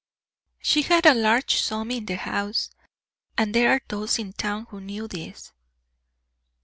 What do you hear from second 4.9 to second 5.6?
this."